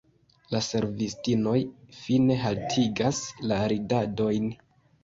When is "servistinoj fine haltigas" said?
0.67-3.25